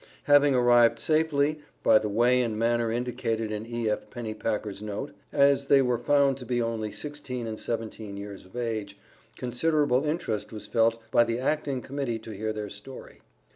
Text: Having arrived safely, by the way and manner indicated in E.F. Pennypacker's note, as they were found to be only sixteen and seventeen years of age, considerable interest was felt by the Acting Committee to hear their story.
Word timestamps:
Having 0.23 0.55
arrived 0.55 0.97
safely, 0.97 1.59
by 1.83 1.99
the 1.99 2.09
way 2.09 2.41
and 2.41 2.57
manner 2.57 2.91
indicated 2.91 3.51
in 3.51 3.67
E.F. 3.67 4.09
Pennypacker's 4.09 4.81
note, 4.81 5.11
as 5.31 5.67
they 5.67 5.79
were 5.79 5.99
found 5.99 6.37
to 6.37 6.45
be 6.47 6.59
only 6.59 6.91
sixteen 6.91 7.45
and 7.45 7.59
seventeen 7.59 8.17
years 8.17 8.43
of 8.43 8.55
age, 8.55 8.97
considerable 9.37 10.03
interest 10.03 10.51
was 10.51 10.65
felt 10.65 10.99
by 11.11 11.23
the 11.23 11.37
Acting 11.37 11.83
Committee 11.83 12.17
to 12.17 12.31
hear 12.31 12.51
their 12.51 12.71
story. 12.71 13.21